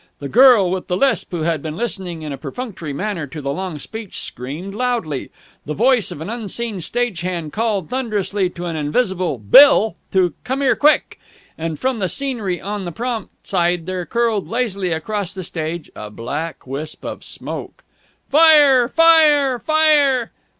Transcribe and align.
The 0.17 0.27
girl 0.27 0.71
with 0.71 0.87
the 0.87 0.97
lisp, 0.97 1.27
who 1.29 1.43
had 1.43 1.61
been 1.61 1.77
listening 1.77 2.23
in 2.23 2.33
a 2.33 2.37
perfunctory 2.39 2.91
manner 2.91 3.27
to 3.27 3.39
the 3.39 3.53
long 3.53 3.77
speech, 3.77 4.17
screamed 4.19 4.73
loudly. 4.73 5.29
The 5.67 5.75
voice 5.75 6.09
of 6.09 6.21
an 6.21 6.27
unseen 6.31 6.81
stage 6.81 7.21
hand 7.21 7.53
called 7.53 7.91
thunderously 7.91 8.49
to 8.49 8.65
an 8.65 8.75
invisible 8.75 9.37
"Bill" 9.37 9.95
to 10.11 10.33
commere 10.43 10.75
quick. 10.75 11.19
And 11.55 11.77
from 11.77 11.99
the 11.99 12.09
scenery 12.09 12.59
on 12.59 12.85
the 12.85 12.91
prompt 12.91 13.45
side 13.45 13.85
there 13.85 14.07
curled 14.07 14.49
lazily 14.49 14.91
across 14.91 15.35
the 15.35 15.43
stage 15.43 15.91
a 15.95 16.09
black 16.09 16.65
wisp 16.65 17.05
of 17.05 17.23
smoke. 17.23 17.83
"Fire! 18.27 18.87
Fire! 18.87 19.59
Fire!" 19.59 20.31